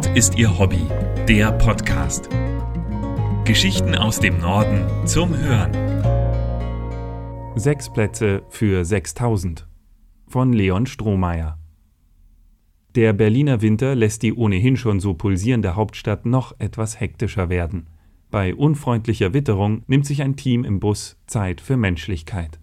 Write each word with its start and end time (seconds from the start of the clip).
Sport 0.00 0.16
ist 0.16 0.38
ihr 0.38 0.58
Hobby. 0.58 0.86
Der 1.28 1.52
Podcast. 1.52 2.30
Geschichten 3.44 3.94
aus 3.94 4.18
dem 4.18 4.38
Norden 4.38 4.86
zum 5.06 5.36
Hören. 5.36 5.72
Sechs 7.54 7.92
Plätze 7.92 8.42
für 8.48 8.82
6000 8.84 9.66
von 10.26 10.54
Leon 10.54 10.86
Strohmeier. 10.86 11.58
Der 12.94 13.12
Berliner 13.12 13.60
Winter 13.60 13.94
lässt 13.94 14.22
die 14.22 14.32
ohnehin 14.32 14.78
schon 14.78 15.00
so 15.00 15.12
pulsierende 15.12 15.74
Hauptstadt 15.74 16.24
noch 16.24 16.58
etwas 16.58 16.98
hektischer 16.98 17.50
werden. 17.50 17.88
Bei 18.30 18.54
unfreundlicher 18.54 19.34
Witterung 19.34 19.82
nimmt 19.86 20.06
sich 20.06 20.22
ein 20.22 20.34
Team 20.36 20.64
im 20.64 20.80
Bus 20.80 21.18
Zeit 21.26 21.60
für 21.60 21.76
Menschlichkeit. 21.76 22.58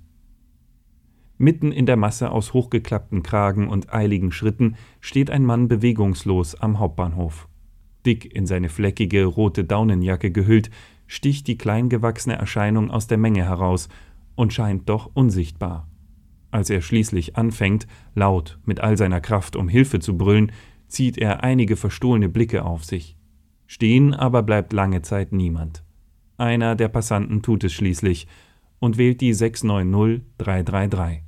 Mitten 1.37 1.71
in 1.71 1.85
der 1.85 1.97
Masse 1.97 2.31
aus 2.31 2.53
hochgeklappten 2.53 3.21
Kragen 3.21 3.67
und 3.67 3.93
eiligen 3.93 4.31
Schritten 4.31 4.75
steht 5.01 5.29
ein 5.29 5.45
Mann 5.45 5.67
bewegungslos 5.67 6.55
am 6.55 6.79
Hauptbahnhof. 6.79 7.47
Dick 8.05 8.33
in 8.33 8.47
seine 8.47 8.69
fleckige 8.69 9.25
rote 9.25 9.63
Daunenjacke 9.63 10.31
gehüllt, 10.31 10.71
sticht 11.05 11.47
die 11.47 11.57
kleingewachsene 11.57 12.35
Erscheinung 12.35 12.89
aus 12.89 13.07
der 13.07 13.17
Menge 13.17 13.43
heraus 13.43 13.87
und 14.35 14.53
scheint 14.53 14.89
doch 14.89 15.11
unsichtbar. 15.13 15.87
Als 16.49 16.69
er 16.69 16.81
schließlich 16.81 17.35
anfängt, 17.35 17.85
laut 18.15 18.57
mit 18.65 18.79
all 18.79 18.97
seiner 18.97 19.21
Kraft 19.21 19.55
um 19.55 19.67
Hilfe 19.69 19.99
zu 19.99 20.17
brüllen, 20.17 20.51
zieht 20.87 21.17
er 21.17 21.43
einige 21.43 21.75
verstohlene 21.75 22.29
Blicke 22.29 22.63
auf 22.63 22.85
sich. 22.85 23.17
Stehen 23.67 24.13
aber 24.13 24.43
bleibt 24.43 24.71
lange 24.73 25.01
Zeit 25.01 25.33
niemand. 25.33 25.83
Einer 26.37 26.75
der 26.75 26.87
Passanten 26.87 27.41
tut 27.41 27.63
es 27.63 27.73
schließlich 27.73 28.27
und 28.79 28.97
wählt 28.97 29.21
die 29.21 29.33
690333. 29.33 31.26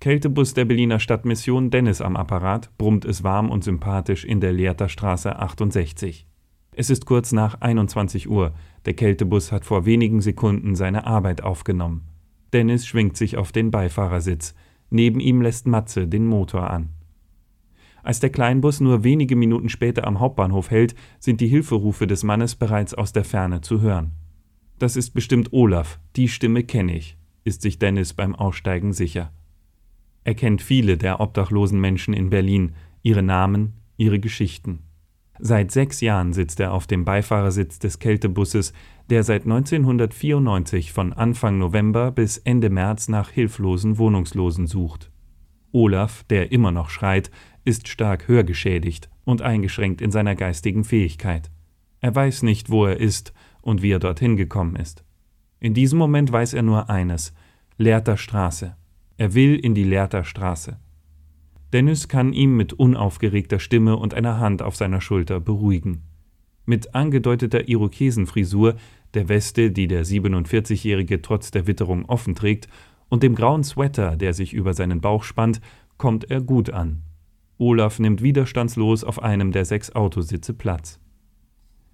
Kältebus 0.00 0.52
der 0.54 0.64
Berliner 0.66 0.98
Stadtmission 0.98 1.70
Dennis 1.70 2.00
am 2.00 2.16
Apparat 2.16 2.76
brummt 2.76 3.04
es 3.04 3.22
warm 3.22 3.50
und 3.50 3.64
sympathisch 3.64 4.24
in 4.24 4.40
der 4.40 4.52
Lehrter 4.52 4.88
Straße 4.88 5.38
68. 5.38 6.26
Es 6.76 6.90
ist 6.90 7.06
kurz 7.06 7.32
nach 7.32 7.60
21 7.60 8.28
Uhr. 8.28 8.52
Der 8.84 8.94
Kältebus 8.94 9.52
hat 9.52 9.64
vor 9.64 9.86
wenigen 9.86 10.20
Sekunden 10.20 10.74
seine 10.74 11.06
Arbeit 11.06 11.42
aufgenommen. 11.42 12.02
Dennis 12.52 12.86
schwingt 12.86 13.16
sich 13.16 13.36
auf 13.36 13.52
den 13.52 13.70
Beifahrersitz. 13.70 14.54
Neben 14.90 15.20
ihm 15.20 15.40
lässt 15.40 15.66
Matze 15.66 16.06
den 16.06 16.26
Motor 16.26 16.70
an. 16.70 16.90
Als 18.02 18.20
der 18.20 18.30
Kleinbus 18.30 18.80
nur 18.80 19.02
wenige 19.02 19.34
Minuten 19.34 19.70
später 19.70 20.06
am 20.06 20.20
Hauptbahnhof 20.20 20.70
hält, 20.70 20.94
sind 21.18 21.40
die 21.40 21.48
Hilferufe 21.48 22.06
des 22.06 22.22
Mannes 22.22 22.54
bereits 22.54 22.92
aus 22.92 23.12
der 23.12 23.24
Ferne 23.24 23.62
zu 23.62 23.80
hören. 23.80 24.12
Das 24.78 24.96
ist 24.96 25.12
bestimmt 25.12 25.52
Olaf, 25.52 25.98
die 26.14 26.28
Stimme 26.28 26.64
kenne 26.64 26.96
ich, 26.96 27.16
ist 27.44 27.62
sich 27.62 27.78
Dennis 27.78 28.12
beim 28.12 28.34
Aussteigen 28.34 28.92
sicher. 28.92 29.32
Er 30.24 30.34
kennt 30.34 30.62
viele 30.62 30.96
der 30.96 31.20
obdachlosen 31.20 31.80
Menschen 31.80 32.14
in 32.14 32.30
Berlin, 32.30 32.72
ihre 33.02 33.22
Namen, 33.22 33.74
ihre 33.96 34.18
Geschichten. 34.18 34.80
Seit 35.38 35.72
sechs 35.72 36.00
Jahren 36.00 36.32
sitzt 36.32 36.60
er 36.60 36.72
auf 36.72 36.86
dem 36.86 37.04
Beifahrersitz 37.04 37.78
des 37.78 37.98
Kältebusses, 37.98 38.72
der 39.10 39.24
seit 39.24 39.42
1994 39.42 40.92
von 40.92 41.12
Anfang 41.12 41.58
November 41.58 42.10
bis 42.10 42.38
Ende 42.38 42.70
März 42.70 43.08
nach 43.08 43.30
hilflosen 43.30 43.98
Wohnungslosen 43.98 44.66
sucht. 44.66 45.10
Olaf, 45.72 46.22
der 46.24 46.52
immer 46.52 46.70
noch 46.70 46.88
schreit, 46.88 47.30
ist 47.64 47.88
stark 47.88 48.28
hörgeschädigt 48.28 49.10
und 49.24 49.42
eingeschränkt 49.42 50.00
in 50.00 50.12
seiner 50.12 50.36
geistigen 50.36 50.84
Fähigkeit. 50.84 51.50
Er 52.00 52.14
weiß 52.14 52.42
nicht, 52.44 52.70
wo 52.70 52.86
er 52.86 52.98
ist 53.00 53.32
und 53.60 53.82
wie 53.82 53.90
er 53.90 53.98
dorthin 53.98 54.36
gekommen 54.36 54.76
ist. 54.76 55.04
In 55.58 55.74
diesem 55.74 55.98
Moment 55.98 56.30
weiß 56.30 56.54
er 56.54 56.62
nur 56.62 56.90
eines: 56.90 57.34
Leerter 57.76 58.16
Straße. 58.16 58.76
Er 59.16 59.34
will 59.34 59.54
in 59.54 59.74
die 59.74 59.84
Lehrter 59.84 60.24
Straße. 60.24 60.78
Dennis 61.72 62.08
kann 62.08 62.32
ihm 62.32 62.56
mit 62.56 62.72
unaufgeregter 62.72 63.60
Stimme 63.60 63.96
und 63.96 64.14
einer 64.14 64.38
Hand 64.38 64.60
auf 64.62 64.74
seiner 64.74 65.00
Schulter 65.00 65.40
beruhigen. 65.40 66.02
Mit 66.66 66.94
angedeuteter 66.94 67.68
Irokesenfrisur, 67.68 68.74
der 69.12 69.28
Weste, 69.28 69.70
die 69.70 69.86
der 69.86 70.04
47-Jährige 70.04 71.22
trotz 71.22 71.50
der 71.50 71.66
Witterung 71.66 72.06
offen 72.06 72.34
trägt, 72.34 72.68
und 73.08 73.22
dem 73.22 73.36
grauen 73.36 73.62
Sweater, 73.62 74.16
der 74.16 74.34
sich 74.34 74.52
über 74.52 74.74
seinen 74.74 75.00
Bauch 75.00 75.22
spannt, 75.22 75.60
kommt 75.96 76.30
er 76.30 76.40
gut 76.40 76.70
an. 76.70 77.02
Olaf 77.58 78.00
nimmt 78.00 78.22
widerstandslos 78.22 79.04
auf 79.04 79.22
einem 79.22 79.52
der 79.52 79.64
sechs 79.64 79.94
Autositze 79.94 80.54
Platz. 80.54 80.98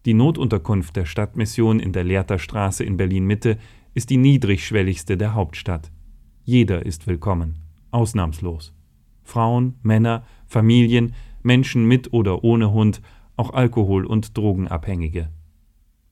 Die 0.07 0.15
Notunterkunft 0.15 0.97
der 0.97 1.05
Stadtmission 1.05 1.81
in 1.81 1.93
der 1.93 2.05
Lehrter 2.05 2.39
Straße 2.39 2.83
in 2.85 2.97
Berlin 2.97 3.27
Mitte 3.27 3.59
ist 3.93 4.09
die 4.09 4.17
niedrigschwelligste 4.17 5.19
der 5.19 5.35
Hauptstadt. 5.35 5.91
Jeder 6.53 6.85
ist 6.85 7.07
willkommen, 7.07 7.61
ausnahmslos. 7.93 8.75
Frauen, 9.23 9.77
Männer, 9.85 10.25
Familien, 10.49 11.15
Menschen 11.45 11.85
mit 11.85 12.13
oder 12.13 12.43
ohne 12.43 12.73
Hund, 12.73 13.03
auch 13.37 13.53
Alkohol- 13.53 14.05
und 14.05 14.37
Drogenabhängige. 14.37 15.31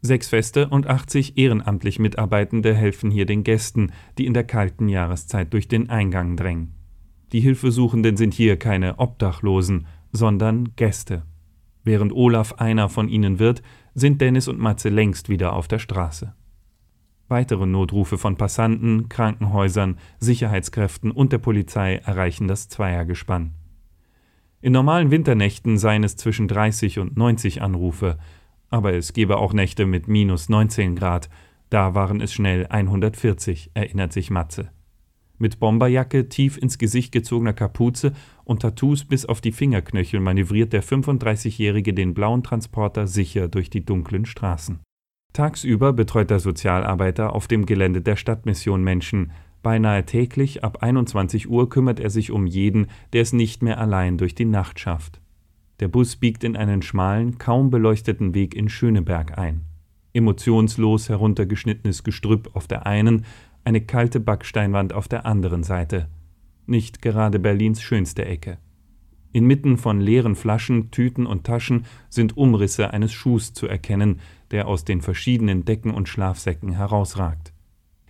Sechs 0.01 0.29
Feste 0.29 0.69
und 0.69 0.87
80 0.87 1.37
ehrenamtlich 1.39 1.99
Mitarbeitende 1.99 2.73
helfen 2.73 3.11
hier 3.11 3.27
den 3.27 3.43
Gästen, 3.43 3.91
die 4.17 4.27
in 4.27 4.33
der 4.33 4.45
kalten 4.45 4.89
Jahreszeit 4.89 5.53
durch 5.53 5.67
den 5.67 5.91
Eingang 5.91 6.37
drängen. 6.37 6.77
Die 7.33 7.41
Hilfesuchenden 7.41 8.17
sind 8.17 8.33
hier 8.33 8.57
keine 8.57 9.01
Obdachlosen, 9.01 9.89
sondern 10.13 10.69
Gäste. 10.77 11.25
Während 11.83 12.13
Olaf 12.13 12.53
einer 12.53 12.89
von 12.89 13.09
ihnen 13.09 13.41
wird, 13.41 13.61
sind 13.97 14.21
Dennis 14.21 14.47
und 14.47 14.61
Matze 14.61 14.89
längst 14.89 15.29
wieder 15.31 15.55
auf 15.55 15.67
der 15.67 15.81
Straße. 15.81 16.33
Weitere 17.29 17.67
Notrufe 17.67 18.17
von 18.17 18.37
Passanten, 18.37 19.11
Krankenhäusern, 19.11 19.99
Sicherheitskräften 20.19 21.11
und 21.11 21.33
der 21.33 21.39
Polizei 21.39 21.97
erreichen 21.97 22.49
das 22.49 22.69
Zweiergespann. 22.69 23.53
In 24.63 24.73
normalen 24.73 25.11
Winternächten 25.11 25.79
seien 25.79 26.05
es 26.05 26.17
zwischen 26.17 26.49
30 26.49 26.99
und 26.99 27.17
90 27.17 27.61
Anrufe, 27.61 28.19
aber 28.71 28.95
es 28.95 29.13
gebe 29.13 29.37
auch 29.37 29.53
Nächte 29.53 29.87
mit 29.87 30.09
minus 30.09 30.49
19 30.49 30.97
Grad, 30.97 31.29
da 31.71 31.95
waren 31.95 32.23
es 32.23 32.33
schnell 32.33 32.67
140, 32.67 33.73
erinnert 33.75 34.13
sich 34.13 34.31
Matze. 34.31 34.71
Mit 35.37 35.61
Bomberjacke, 35.61 36.29
tief 36.29 36.57
ins 36.59 36.79
Gesicht 36.79 37.13
gezogener 37.13 37.53
Kapuze 37.53 38.13
und 38.45 38.63
Tattoos 38.63 39.05
bis 39.05 39.27
auf 39.27 39.41
die 39.41 39.53
Fingerknöchel 39.53 40.19
manövriert 40.19 40.73
der 40.73 40.83
35-Jährige 40.83 41.95
den 41.95 42.15
blauen 42.15 42.43
Transporter 42.43 43.07
sicher 43.07 43.47
durch 43.49 43.71
die 43.71 43.85
dunklen 43.85 44.25
Straßen. 44.25 44.81
Tagsüber 45.33 45.93
betreut 45.93 46.31
der 46.31 46.41
Sozialarbeiter 46.41 47.33
auf 47.35 47.47
dem 47.47 47.65
Gelände 47.65 48.03
der 48.03 48.17
Stadtmission 48.17 48.83
Menschen. 48.83 49.31
Beinahe 49.63 50.05
täglich 50.05 50.65
ab 50.65 50.83
21 50.83 51.49
Uhr 51.49 51.69
kümmert 51.69 52.01
er 52.01 52.11
sich 52.11 52.33
um 52.33 52.47
jeden, 52.47 52.89
der 53.13 53.23
es 53.23 53.33
nicht 53.33 53.63
mehr 53.63 53.79
allein 53.79 54.19
durch 54.19 54.35
die 54.35 54.45
Nacht 54.45 54.81
schafft. 54.81 55.21
Der 55.81 55.89
Bus 55.89 56.17
biegt 56.17 56.43
in 56.43 56.57
einen 56.57 56.83
schmalen, 56.83 57.39
kaum 57.39 57.71
beleuchteten 57.71 58.35
Weg 58.35 58.55
in 58.57 58.69
Schöneberg 58.69 59.39
ein. 59.39 59.63
Emotionslos 60.13 61.09
heruntergeschnittenes 61.09 62.03
Gestrüpp 62.03 62.51
auf 62.55 62.67
der 62.67 62.87
einen, 62.87 63.25
eine 63.63 63.81
kalte 63.81 64.19
Backsteinwand 64.19 64.93
auf 64.93 65.07
der 65.07 65.25
anderen 65.25 65.63
Seite. 65.63 66.09
Nicht 66.67 67.01
gerade 67.01 67.39
Berlins 67.39 67.81
schönste 67.81 68.25
Ecke. 68.25 68.59
Inmitten 69.33 69.77
von 69.77 70.01
leeren 70.01 70.35
Flaschen, 70.35 70.91
Tüten 70.91 71.27
und 71.27 71.45
Taschen 71.45 71.85
sind 72.09 72.37
Umrisse 72.37 72.93
eines 72.93 73.13
Schuhs 73.13 73.53
zu 73.53 73.67
erkennen, 73.69 74.21
der 74.51 74.67
aus 74.67 74.85
den 74.85 75.01
verschiedenen 75.01 75.65
Decken 75.65 75.93
und 75.93 76.09
Schlafsäcken 76.09 76.73
herausragt. 76.73 77.53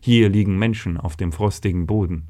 Hier 0.00 0.28
liegen 0.28 0.58
Menschen 0.58 0.96
auf 0.96 1.16
dem 1.16 1.32
frostigen 1.32 1.86
Boden. 1.86 2.28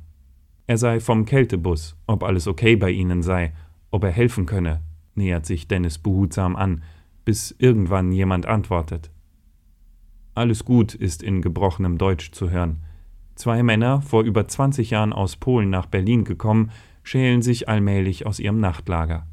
Er 0.67 0.79
sei 0.79 1.01
vom 1.01 1.25
Kältebus, 1.25 1.97
ob 2.07 2.23
alles 2.23 2.47
okay 2.47 2.77
bei 2.77 2.91
ihnen 2.91 3.23
sei, 3.23 3.53
ob 3.91 4.05
er 4.05 4.11
helfen 4.11 4.47
könne, 4.47 4.83
nähert 5.15 5.47
sich 5.47 5.69
Dennis 5.69 5.99
behutsam 5.99 6.57
an, 6.57 6.83
bis 7.25 7.55
irgendwann 7.59 8.13
jemand 8.13 8.47
antwortet. 8.47 9.11
Alles 10.35 10.65
gut 10.65 10.95
ist 10.95 11.23
in 11.23 11.43
gebrochenem 11.43 11.99
Deutsch 11.99 12.33
zu 12.33 12.51
hören. 12.51 12.83
Zwei 13.35 13.63
Männer, 13.63 14.03
vor 14.03 14.23
über 14.23 14.47
20 14.47 14.91
Jahren 14.91 15.13
aus 15.13 15.37
Polen 15.37 15.71
nach 15.71 15.87
Berlin 15.87 16.25
gekommen, 16.25 16.71
schälen 17.03 17.43
sich 17.43 17.69
allmählich 17.69 18.27
aus 18.27 18.41
ihrem 18.41 18.61
Nachtlager. 18.61 19.27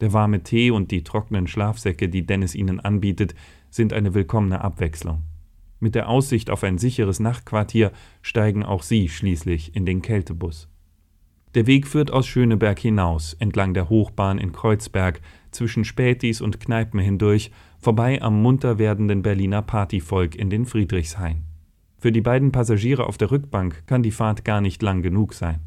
Der 0.00 0.12
warme 0.12 0.42
Tee 0.42 0.70
und 0.70 0.90
die 0.90 1.04
trockenen 1.04 1.46
Schlafsäcke, 1.46 2.08
die 2.08 2.26
Dennis 2.26 2.54
ihnen 2.54 2.80
anbietet, 2.80 3.34
sind 3.72 3.92
eine 3.92 4.14
willkommene 4.14 4.60
Abwechslung. 4.60 5.24
Mit 5.80 5.96
der 5.96 6.08
Aussicht 6.08 6.48
auf 6.50 6.62
ein 6.62 6.78
sicheres 6.78 7.18
Nachtquartier 7.18 7.90
steigen 8.20 8.62
auch 8.62 8.84
sie 8.84 9.08
schließlich 9.08 9.74
in 9.74 9.84
den 9.84 10.00
Kältebus. 10.00 10.68
Der 11.56 11.66
Weg 11.66 11.88
führt 11.88 12.12
aus 12.12 12.26
Schöneberg 12.26 12.78
hinaus, 12.78 13.34
entlang 13.34 13.74
der 13.74 13.88
Hochbahn 13.88 14.38
in 14.38 14.52
Kreuzberg, 14.52 15.20
zwischen 15.50 15.84
Spätis 15.84 16.40
und 16.40 16.60
Kneipen 16.60 17.00
hindurch, 17.00 17.50
vorbei 17.78 18.22
am 18.22 18.40
munter 18.40 18.78
werdenden 18.78 19.22
Berliner 19.22 19.60
Partyvolk 19.60 20.36
in 20.36 20.50
den 20.50 20.66
Friedrichshain. 20.66 21.42
Für 21.98 22.12
die 22.12 22.20
beiden 22.20 22.52
Passagiere 22.52 23.06
auf 23.06 23.18
der 23.18 23.30
Rückbank 23.30 23.86
kann 23.86 24.02
die 24.02 24.12
Fahrt 24.12 24.44
gar 24.44 24.60
nicht 24.60 24.82
lang 24.82 25.02
genug 25.02 25.34
sein. 25.34 25.60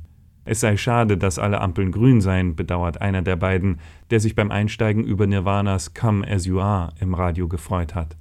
Es 0.45 0.59
sei 0.59 0.77
schade, 0.77 1.17
dass 1.17 1.39
alle 1.39 1.59
Ampeln 1.59 1.91
grün 1.91 2.21
seien, 2.21 2.55
bedauert 2.55 3.01
einer 3.01 3.23
der 3.23 3.35
beiden, 3.35 3.79
der 4.11 4.19
sich 4.19 4.35
beim 4.35 4.51
Einsteigen 4.51 5.03
über 5.03 5.25
Nirvanas 5.25 5.95
Come 5.95 6.25
As 6.27 6.45
You 6.45 6.59
Are 6.59 6.93
im 6.99 7.15
Radio 7.15 7.47
gefreut 7.47 7.95
hat. 7.95 8.15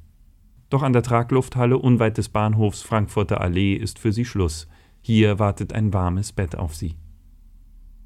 Doch 0.71 0.83
an 0.83 0.95
der 0.95 1.03
Traglufthalle 1.03 1.77
unweit 1.77 2.17
des 2.17 2.31
Bahnhofs 2.31 2.81
Frankfurter 2.83 3.43
Allee 3.43 3.75
ist 3.75 3.99
für 3.99 4.11
sie 4.11 4.25
Schluss. 4.25 4.69
Hier 5.03 5.39
wartet 5.39 5.75
ein 5.75 5.93
warmes 5.93 6.33
Bett 6.33 6.57
auf 6.57 6.75
sie. 6.75 6.97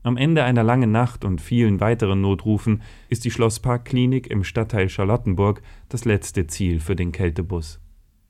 Am 0.02 0.16
Ende 0.16 0.42
einer 0.42 0.64
langen 0.64 0.90
Nacht 0.90 1.24
und 1.24 1.40
vielen 1.40 1.80
weiteren 1.80 2.20
Notrufen 2.20 2.82
ist 3.08 3.24
die 3.24 3.30
Schlossparkklinik 3.30 4.26
im 4.28 4.42
Stadtteil 4.42 4.88
Charlottenburg 4.88 5.62
das 5.88 6.04
letzte 6.04 6.48
Ziel 6.48 6.80
für 6.80 6.96
den 6.96 7.12
Kältebus. 7.12 7.80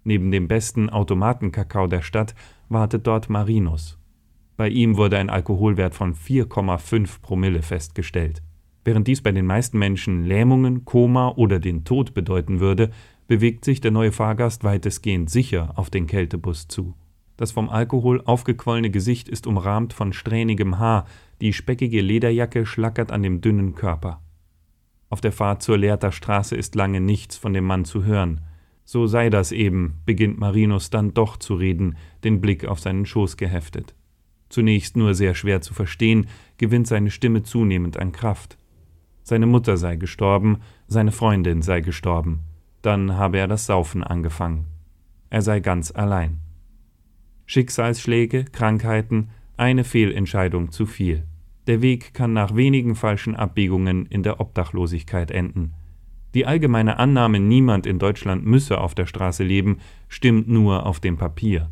Neben 0.04 0.30
dem 0.30 0.48
besten 0.48 0.90
Automatenkakao 0.90 1.86
der 1.86 2.02
Stadt 2.02 2.34
wartet 2.68 3.06
dort 3.06 3.30
Marinus. 3.30 3.98
Bei 4.58 4.68
ihm 4.68 4.96
wurde 4.96 5.18
ein 5.18 5.30
Alkoholwert 5.30 5.94
von 5.94 6.16
4,5 6.16 7.22
Promille 7.22 7.62
festgestellt. 7.62 8.42
Während 8.84 9.06
dies 9.06 9.22
bei 9.22 9.30
den 9.30 9.46
meisten 9.46 9.78
Menschen 9.78 10.24
Lähmungen, 10.24 10.84
Koma 10.84 11.28
oder 11.28 11.60
den 11.60 11.84
Tod 11.84 12.12
bedeuten 12.12 12.58
würde, 12.58 12.90
bewegt 13.28 13.64
sich 13.64 13.80
der 13.80 13.92
neue 13.92 14.10
Fahrgast 14.10 14.64
weitestgehend 14.64 15.30
sicher 15.30 15.74
auf 15.76 15.90
den 15.90 16.08
Kältebus 16.08 16.66
zu. 16.66 16.94
Das 17.36 17.52
vom 17.52 17.68
Alkohol 17.68 18.20
aufgequollene 18.24 18.90
Gesicht 18.90 19.28
ist 19.28 19.46
umrahmt 19.46 19.92
von 19.92 20.12
strähnigem 20.12 20.80
Haar, 20.80 21.06
die 21.40 21.52
speckige 21.52 22.00
Lederjacke 22.00 22.66
schlackert 22.66 23.12
an 23.12 23.22
dem 23.22 23.40
dünnen 23.40 23.76
Körper. 23.76 24.20
Auf 25.08 25.20
der 25.20 25.30
Fahrt 25.30 25.62
zur 25.62 25.78
Lehrter 25.78 26.10
Straße 26.10 26.56
ist 26.56 26.74
lange 26.74 27.00
nichts 27.00 27.36
von 27.36 27.52
dem 27.52 27.64
Mann 27.64 27.84
zu 27.84 28.02
hören. 28.02 28.40
So 28.84 29.06
sei 29.06 29.30
das 29.30 29.52
eben, 29.52 29.98
beginnt 30.04 30.40
Marinus 30.40 30.90
dann 30.90 31.14
doch 31.14 31.36
zu 31.36 31.54
reden, 31.54 31.96
den 32.24 32.40
Blick 32.40 32.66
auf 32.66 32.80
seinen 32.80 33.06
Schoß 33.06 33.36
geheftet. 33.36 33.94
Zunächst 34.48 34.96
nur 34.96 35.14
sehr 35.14 35.34
schwer 35.34 35.60
zu 35.60 35.74
verstehen, 35.74 36.26
gewinnt 36.56 36.86
seine 36.86 37.10
Stimme 37.10 37.42
zunehmend 37.42 37.98
an 37.98 38.12
Kraft. 38.12 38.58
Seine 39.22 39.46
Mutter 39.46 39.76
sei 39.76 39.96
gestorben, 39.96 40.60
seine 40.86 41.12
Freundin 41.12 41.60
sei 41.62 41.80
gestorben. 41.80 42.40
Dann 42.80 43.16
habe 43.16 43.38
er 43.38 43.48
das 43.48 43.66
Saufen 43.66 44.02
angefangen. 44.02 44.66
Er 45.30 45.42
sei 45.42 45.60
ganz 45.60 45.90
allein. 45.90 46.38
Schicksalsschläge, 47.44 48.44
Krankheiten, 48.44 49.28
eine 49.56 49.84
Fehlentscheidung 49.84 50.70
zu 50.70 50.86
viel. 50.86 51.24
Der 51.66 51.82
Weg 51.82 52.14
kann 52.14 52.32
nach 52.32 52.56
wenigen 52.56 52.94
falschen 52.94 53.36
Abbiegungen 53.36 54.06
in 54.06 54.22
der 54.22 54.40
Obdachlosigkeit 54.40 55.30
enden. 55.30 55.74
Die 56.34 56.46
allgemeine 56.46 56.98
Annahme, 56.98 57.40
niemand 57.40 57.86
in 57.86 57.98
Deutschland 57.98 58.46
müsse 58.46 58.78
auf 58.78 58.94
der 58.94 59.06
Straße 59.06 59.44
leben, 59.44 59.78
stimmt 60.08 60.48
nur 60.48 60.86
auf 60.86 61.00
dem 61.00 61.16
Papier. 61.16 61.70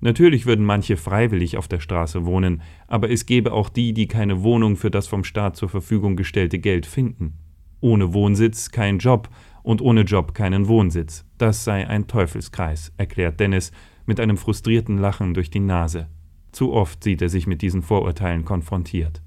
Natürlich 0.00 0.46
würden 0.46 0.64
manche 0.64 0.96
freiwillig 0.96 1.56
auf 1.56 1.68
der 1.68 1.80
Straße 1.80 2.24
wohnen, 2.24 2.62
aber 2.86 3.10
es 3.10 3.26
gäbe 3.26 3.52
auch 3.52 3.68
die, 3.68 3.92
die 3.92 4.06
keine 4.06 4.42
Wohnung 4.42 4.76
für 4.76 4.90
das 4.90 5.08
vom 5.08 5.24
Staat 5.24 5.56
zur 5.56 5.68
Verfügung 5.68 6.16
gestellte 6.16 6.58
Geld 6.58 6.86
finden. 6.86 7.34
Ohne 7.80 8.12
Wohnsitz 8.12 8.70
kein 8.70 8.98
Job 8.98 9.28
und 9.62 9.82
ohne 9.82 10.02
Job 10.02 10.34
keinen 10.34 10.68
Wohnsitz. 10.68 11.24
Das 11.36 11.64
sei 11.64 11.86
ein 11.86 12.06
Teufelskreis, 12.06 12.92
erklärt 12.96 13.40
Dennis 13.40 13.72
mit 14.06 14.20
einem 14.20 14.36
frustrierten 14.36 14.98
Lachen 14.98 15.34
durch 15.34 15.50
die 15.50 15.60
Nase. 15.60 16.08
Zu 16.52 16.72
oft 16.72 17.04
sieht 17.04 17.20
er 17.22 17.28
sich 17.28 17.46
mit 17.46 17.62
diesen 17.62 17.82
Vorurteilen 17.82 18.44
konfrontiert. 18.44 19.22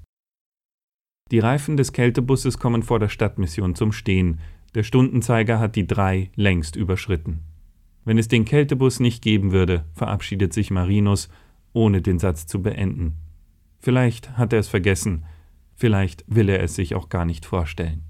Die 1.30 1.38
Reifen 1.38 1.76
des 1.76 1.92
Kältebusses 1.92 2.58
kommen 2.58 2.82
vor 2.82 2.98
der 2.98 3.08
Stadtmission 3.08 3.74
zum 3.74 3.92
Stehen. 3.92 4.40
Der 4.74 4.82
Stundenzeiger 4.82 5.60
hat 5.60 5.76
die 5.76 5.86
drei 5.86 6.30
längst 6.34 6.76
überschritten. 6.76 7.40
Wenn 8.04 8.18
es 8.18 8.28
den 8.28 8.44
Kältebus 8.44 9.00
nicht 9.00 9.22
geben 9.22 9.52
würde, 9.52 9.84
verabschiedet 9.94 10.52
sich 10.52 10.70
Marinus, 10.70 11.28
ohne 11.72 12.02
den 12.02 12.18
Satz 12.18 12.46
zu 12.46 12.62
beenden. 12.62 13.14
Vielleicht 13.78 14.36
hat 14.36 14.52
er 14.52 14.58
es 14.58 14.68
vergessen, 14.68 15.24
vielleicht 15.74 16.24
will 16.26 16.48
er 16.48 16.62
es 16.62 16.74
sich 16.74 16.94
auch 16.94 17.08
gar 17.08 17.24
nicht 17.24 17.46
vorstellen. 17.46 18.02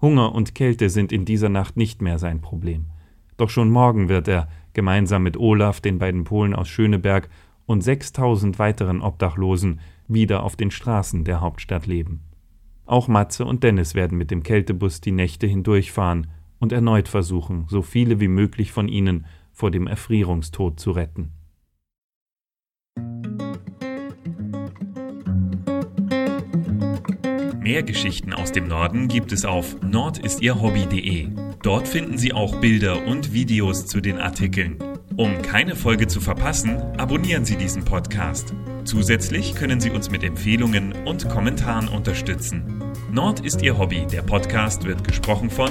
Hunger 0.00 0.34
und 0.34 0.54
Kälte 0.54 0.90
sind 0.90 1.12
in 1.12 1.24
dieser 1.24 1.48
Nacht 1.48 1.76
nicht 1.76 2.02
mehr 2.02 2.18
sein 2.18 2.40
Problem. 2.40 2.86
Doch 3.36 3.50
schon 3.50 3.70
morgen 3.70 4.08
wird 4.08 4.28
er, 4.28 4.48
gemeinsam 4.72 5.22
mit 5.22 5.36
Olaf, 5.36 5.80
den 5.80 5.98
beiden 5.98 6.24
Polen 6.24 6.54
aus 6.54 6.68
Schöneberg 6.68 7.28
und 7.66 7.82
6000 7.82 8.58
weiteren 8.58 9.00
Obdachlosen, 9.00 9.80
wieder 10.08 10.42
auf 10.42 10.56
den 10.56 10.70
Straßen 10.70 11.24
der 11.24 11.40
Hauptstadt 11.40 11.86
leben. 11.86 12.22
Auch 12.84 13.08
Matze 13.08 13.44
und 13.44 13.64
Dennis 13.64 13.94
werden 13.94 14.16
mit 14.16 14.30
dem 14.30 14.42
Kältebus 14.42 15.00
die 15.00 15.12
Nächte 15.12 15.46
hindurchfahren 15.46 16.28
und 16.58 16.72
erneut 16.72 17.08
versuchen, 17.08 17.66
so 17.68 17.82
viele 17.82 18.20
wie 18.20 18.28
möglich 18.28 18.72
von 18.72 18.88
ihnen 18.88 19.26
vor 19.52 19.70
dem 19.70 19.86
Erfrierungstod 19.86 20.78
zu 20.78 20.90
retten. 20.90 21.32
Mehr 27.66 27.82
Geschichten 27.82 28.32
aus 28.32 28.52
dem 28.52 28.68
Norden 28.68 29.08
gibt 29.08 29.32
es 29.32 29.44
auf 29.44 29.80
nordistierhobby.de. 29.82 31.30
Dort 31.62 31.88
finden 31.88 32.16
Sie 32.16 32.32
auch 32.32 32.60
Bilder 32.60 33.04
und 33.06 33.32
Videos 33.32 33.86
zu 33.86 34.00
den 34.00 34.18
Artikeln. 34.18 34.78
Um 35.16 35.42
keine 35.42 35.74
Folge 35.74 36.06
zu 36.06 36.20
verpassen, 36.20 36.76
abonnieren 36.96 37.44
Sie 37.44 37.56
diesen 37.56 37.84
Podcast. 37.84 38.54
Zusätzlich 38.84 39.56
können 39.56 39.80
Sie 39.80 39.90
uns 39.90 40.10
mit 40.10 40.22
Empfehlungen 40.22 40.92
und 41.06 41.28
Kommentaren 41.28 41.88
unterstützen. 41.88 42.84
Nord 43.10 43.40
ist 43.40 43.62
Ihr 43.62 43.78
Hobby. 43.78 44.06
Der 44.12 44.22
Podcast 44.22 44.84
wird 44.84 45.02
gesprochen 45.02 45.50
von 45.50 45.70